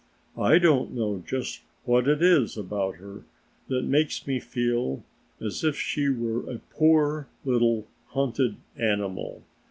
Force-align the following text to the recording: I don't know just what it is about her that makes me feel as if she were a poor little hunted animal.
I 0.39 0.57
don't 0.57 0.93
know 0.95 1.23
just 1.27 1.61
what 1.85 2.07
it 2.07 2.23
is 2.23 2.57
about 2.57 2.95
her 2.95 3.23
that 3.67 3.83
makes 3.83 4.25
me 4.25 4.39
feel 4.39 5.03
as 5.39 5.63
if 5.63 5.75
she 5.77 6.09
were 6.09 6.51
a 6.51 6.57
poor 6.57 7.27
little 7.45 7.85
hunted 8.07 8.55
animal. 8.75 9.43